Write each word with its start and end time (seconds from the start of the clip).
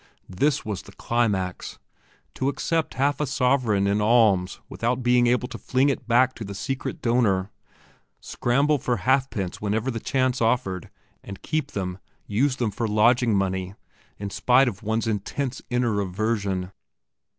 This 0.29 0.65
was 0.65 0.81
the 0.81 0.93
climax! 0.93 1.77
To 2.33 2.49
accept 2.49 2.95
half 2.95 3.19
a 3.21 3.27
sovereign 3.27 3.85
in 3.85 4.01
alms 4.01 4.59
without 4.67 5.03
being 5.03 5.27
able 5.27 5.47
to 5.49 5.59
fling 5.59 5.89
it 5.89 6.07
back 6.07 6.33
to 6.33 6.43
the 6.43 6.55
secret 6.55 7.03
donor; 7.03 7.51
scramble 8.19 8.79
for 8.79 8.97
half 8.97 9.29
pence 9.29 9.61
whenever 9.61 9.91
the 9.91 9.99
chance 9.99 10.41
offered, 10.41 10.89
and 11.23 11.43
keep 11.43 11.73
them, 11.73 11.99
use 12.25 12.55
them 12.55 12.71
for 12.71 12.87
lodging 12.87 13.35
money, 13.35 13.75
in 14.17 14.31
spite 14.31 14.67
of 14.67 14.81
one's 14.81 15.05
intense 15.05 15.61
inner 15.69 15.99
aversion.... 16.01 16.71